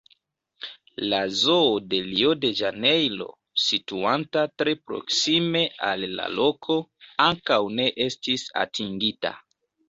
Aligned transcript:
La 1.09 1.17
Zoo 1.41 1.73
de 1.91 1.97
Rio-de-Ĵanejro, 2.05 3.27
situanta 3.65 4.45
tre 4.63 4.73
proksime 4.87 5.61
al 5.91 6.07
la 6.21 6.27
loko, 6.41 6.79
ankaŭ 7.27 7.61
ne 7.77 7.87
estis 8.09 8.49
atingita. 8.65 9.35